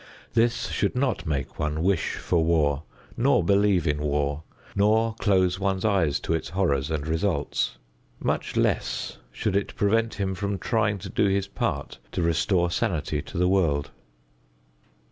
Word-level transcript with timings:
This 0.33 0.69
should 0.69 0.95
not 0.95 1.27
make 1.27 1.59
one 1.59 1.83
wish 1.83 2.15
for 2.15 2.43
war 2.43 2.81
nor 3.15 3.43
believe 3.43 3.85
in 3.85 4.01
war 4.01 4.41
nor 4.75 5.13
close 5.19 5.59
one's 5.59 5.85
eyes 5.85 6.19
to 6.21 6.33
its 6.33 6.49
horrors 6.49 6.89
and 6.89 7.05
results. 7.05 7.77
Much 8.19 8.57
less 8.57 9.19
should 9.31 9.55
it 9.55 9.75
prevent 9.75 10.15
him 10.15 10.33
from 10.33 10.57
trying 10.57 10.97
to 10.97 11.09
do 11.09 11.25
his 11.25 11.45
part 11.47 11.99
to 12.13 12.23
restore 12.23 12.71
sanity 12.71 13.21
to 13.21 13.37
the 13.37 13.47
world. 13.47 13.91